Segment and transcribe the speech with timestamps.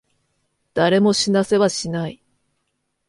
[0.73, 2.23] 誰も死なせはしない。